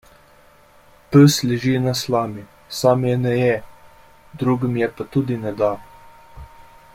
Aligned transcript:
Pes 1.15 1.35
leži 1.49 1.73
na 1.83 1.93
slami; 1.99 2.45
sam 2.79 3.05
je 3.09 3.13
ne 3.27 3.35
je, 3.41 3.53
drugim 4.45 4.81
je 4.83 4.89
pa 4.97 5.09
tudi 5.17 5.39
ne 5.45 5.53
da. 5.61 5.71